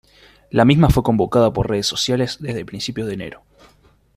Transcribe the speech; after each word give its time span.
La 0.49 0.65
misma 0.65 0.89
fue 0.89 1.03
convocada 1.03 1.53
por 1.53 1.69
redes 1.69 1.85
sociales 1.85 2.37
desde 2.39 2.65
principios 2.65 3.07
de 3.07 3.13
enero. 3.13 3.43